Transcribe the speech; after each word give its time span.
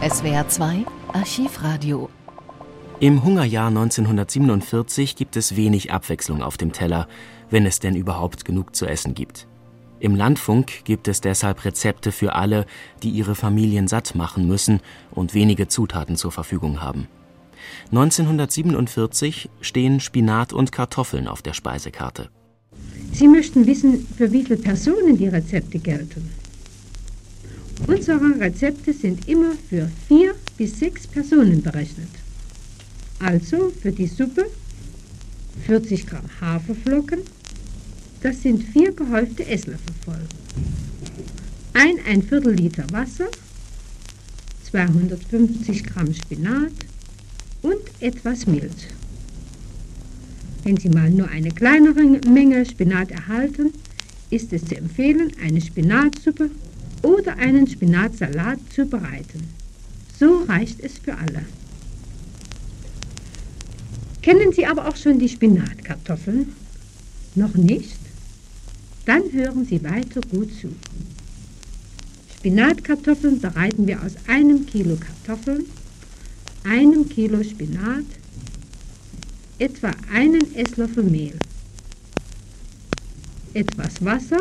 SWR 0.00 0.48
2 0.48 0.86
Archivradio. 1.12 2.08
Im 3.00 3.24
Hungerjahr 3.24 3.66
1947 3.66 5.16
gibt 5.16 5.36
es 5.36 5.56
wenig 5.56 5.92
Abwechslung 5.92 6.40
auf 6.40 6.56
dem 6.56 6.70
Teller, 6.70 7.08
wenn 7.50 7.66
es 7.66 7.80
denn 7.80 7.96
überhaupt 7.96 8.44
genug 8.44 8.76
zu 8.76 8.86
essen 8.86 9.14
gibt. 9.14 9.48
Im 9.98 10.14
Landfunk 10.14 10.84
gibt 10.84 11.08
es 11.08 11.20
deshalb 11.20 11.64
Rezepte 11.64 12.12
für 12.12 12.36
alle, 12.36 12.64
die 13.02 13.10
ihre 13.10 13.34
Familien 13.34 13.88
satt 13.88 14.14
machen 14.14 14.46
müssen 14.46 14.78
und 15.10 15.34
wenige 15.34 15.66
Zutaten 15.66 16.14
zur 16.14 16.30
Verfügung 16.30 16.80
haben. 16.80 17.08
1947 17.90 19.50
stehen 19.60 19.98
Spinat 19.98 20.52
und 20.52 20.70
Kartoffeln 20.70 21.26
auf 21.26 21.42
der 21.42 21.54
Speisekarte. 21.54 22.30
Sie 23.12 23.26
möchten 23.26 23.66
wissen, 23.66 24.06
für 24.16 24.30
wie 24.30 24.44
viele 24.44 24.58
Personen 24.58 25.16
die 25.16 25.26
Rezepte 25.26 25.80
gelten. 25.80 26.30
Unsere 27.88 28.38
Rezepte 28.38 28.92
sind 28.92 29.26
immer 29.26 29.52
für 29.70 29.90
vier 30.08 30.34
bis 30.58 30.78
sechs 30.78 31.06
Personen 31.06 31.62
berechnet. 31.62 32.10
Also 33.18 33.72
für 33.80 33.90
die 33.90 34.06
Suppe 34.06 34.50
40 35.66 36.06
Gramm 36.06 36.28
Haferflocken, 36.38 37.20
das 38.20 38.42
sind 38.42 38.62
vier 38.62 38.92
gehäufte 38.92 39.46
Esslöffel 39.46 39.94
voll. 40.04 40.20
Ein 41.72 41.96
ein 42.06 42.22
Viertel 42.22 42.56
Liter 42.56 42.84
Wasser, 42.92 43.28
250 44.70 45.84
Gramm 45.84 46.12
Spinat 46.12 46.72
und 47.62 47.80
etwas 48.00 48.46
Milch. 48.46 48.88
Wenn 50.62 50.76
Sie 50.76 50.90
mal 50.90 51.08
nur 51.08 51.28
eine 51.28 51.52
kleinere 51.52 52.02
Menge 52.28 52.66
Spinat 52.66 53.12
erhalten, 53.12 53.72
ist 54.28 54.52
es 54.52 54.66
zu 54.66 54.76
empfehlen, 54.76 55.32
eine 55.42 55.62
Spinatsuppe 55.62 56.50
oder 57.02 57.36
einen 57.36 57.66
Spinatsalat 57.66 58.58
zu 58.74 58.86
bereiten. 58.86 59.48
So 60.18 60.44
reicht 60.44 60.80
es 60.80 60.98
für 60.98 61.16
alle. 61.16 61.44
Kennen 64.22 64.52
Sie 64.52 64.66
aber 64.66 64.88
auch 64.88 64.96
schon 64.96 65.18
die 65.18 65.28
Spinatkartoffeln? 65.28 66.52
Noch 67.34 67.54
nicht? 67.54 67.98
Dann 69.06 69.22
hören 69.32 69.64
Sie 69.64 69.82
weiter 69.82 70.20
gut 70.30 70.50
zu. 70.60 70.74
Spinatkartoffeln 72.36 73.40
bereiten 73.40 73.86
wir 73.86 74.02
aus 74.02 74.12
einem 74.26 74.66
Kilo 74.66 74.96
Kartoffeln, 74.96 75.64
einem 76.64 77.08
Kilo 77.08 77.42
Spinat, 77.42 78.04
etwa 79.58 79.90
einen 80.12 80.54
Esslöffel 80.54 81.04
Mehl, 81.04 81.38
etwas 83.54 84.04
Wasser 84.04 84.40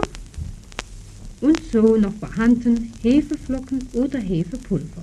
so 1.72 1.98
noch 1.98 2.14
vorhanden 2.14 2.94
Hefeflocken 3.02 3.88
oder 3.94 4.20
Hefepulver. 4.20 5.02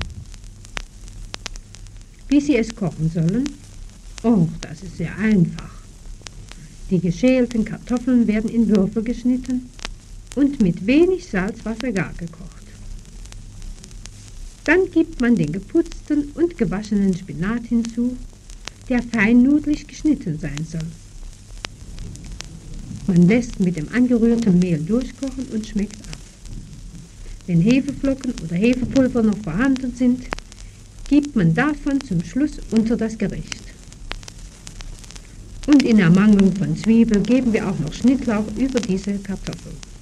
Wie 2.29 2.41
Sie 2.41 2.57
es 2.57 2.75
kochen 2.75 3.11
sollen? 3.13 3.49
Oh, 4.23 4.49
das 4.61 4.83
ist 4.83 4.97
sehr 4.97 5.17
einfach. 5.19 5.71
Die 6.91 7.01
geschälten 7.01 7.65
Kartoffeln 7.65 8.27
werden 8.27 8.51
in 8.51 8.69
Würfel 8.69 9.03
geschnitten 9.03 9.71
und 10.35 10.63
mit 10.63 10.87
wenig 10.87 11.27
Salzwasser 11.29 11.93
gar 11.93 12.13
gekocht. 12.15 12.65
Dann 14.65 14.91
gibt 14.91 15.21
man 15.21 15.37
den 15.37 15.53
geputzten 15.53 16.31
und 16.35 16.57
gewaschenen 16.57 17.15
Spinat 17.15 17.67
hinzu, 17.67 18.17
der 18.89 19.03
feinnudelig 19.03 19.87
geschnitten 19.87 20.39
sein 20.39 20.67
soll. 20.71 20.89
Man 23.07 23.29
lässt 23.29 23.61
mit 23.61 23.77
dem 23.77 23.89
angerührten 23.91 24.59
Mehl 24.59 24.79
durchkochen 24.79 25.47
und 25.53 25.67
schmeckt 25.67 26.01
ab. 26.09 26.14
Wenn 27.47 27.61
Hefeflocken 27.61 28.33
oder 28.43 28.57
Hefepulver 28.57 29.23
noch 29.23 29.37
vorhanden 29.39 29.95
sind, 29.95 30.25
gibt 31.09 31.37
man 31.37 31.55
davon 31.55 32.01
zum 32.01 32.25
Schluss 32.25 32.53
unter 32.71 32.97
das 32.97 33.19
Gericht. 33.19 33.63
Und 35.67 35.83
in 35.83 35.99
Ermangelung 35.99 36.55
von 36.55 36.77
Zwiebel 36.77 37.21
geben 37.23 37.53
wir 37.53 37.69
auch 37.69 37.79
noch 37.79 37.93
Schnittlauch 37.93 38.47
über 38.57 38.81
diese 38.81 39.15
Kartoffeln. 39.19 39.94